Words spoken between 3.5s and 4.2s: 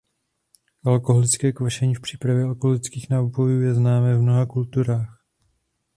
je známé